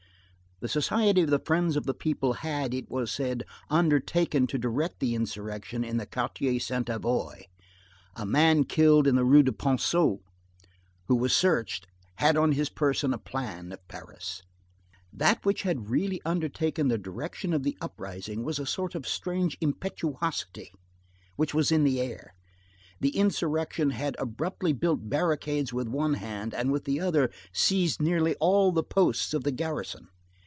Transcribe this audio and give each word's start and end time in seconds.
The 0.63 0.67
Society 0.67 1.21
of 1.21 1.31
the 1.31 1.39
Friends 1.43 1.75
of 1.75 1.87
the 1.87 1.93
People 1.95 2.33
had, 2.33 2.71
it 2.71 2.87
was 2.87 3.09
said, 3.11 3.45
undertaken 3.71 4.45
to 4.45 4.59
direct 4.59 4.99
the 4.99 5.15
insurrection 5.15 5.83
in 5.83 5.97
the 5.97 6.05
Quartier 6.05 6.59
Sainte 6.59 6.89
Avoye. 6.89 7.45
A 8.15 8.27
man 8.27 8.65
killed 8.65 9.07
in 9.07 9.15
the 9.15 9.25
Rue 9.25 9.41
du 9.41 9.51
Ponceau 9.51 10.21
who 11.07 11.15
was 11.15 11.35
searched 11.35 11.87
had 12.17 12.37
on 12.37 12.51
his 12.51 12.69
person 12.69 13.11
a 13.11 13.17
plan 13.17 13.71
of 13.71 13.79
Paris. 13.87 14.43
That 15.11 15.43
which 15.43 15.63
had 15.63 15.89
really 15.89 16.21
undertaken 16.25 16.89
the 16.89 16.99
direction 16.99 17.53
of 17.53 17.63
the 17.63 17.75
uprising 17.81 18.43
was 18.43 18.59
a 18.59 18.65
sort 18.67 18.93
of 18.93 19.07
strange 19.07 19.57
impetuosity 19.61 20.71
which 21.37 21.55
was 21.55 21.71
in 21.71 21.83
the 21.83 21.99
air. 21.99 22.35
The 22.99 23.17
insurrection 23.17 23.89
had 23.89 24.15
abruptly 24.19 24.73
built 24.73 25.09
barricades 25.09 25.73
with 25.73 25.87
one 25.87 26.13
hand, 26.13 26.53
and 26.53 26.71
with 26.71 26.83
the 26.85 26.99
other 26.99 27.31
seized 27.51 27.99
nearly 27.99 28.35
all 28.35 28.71
the 28.71 28.83
posts 28.83 29.33
of 29.33 29.43
the 29.43 29.51
garrison. 29.51 30.09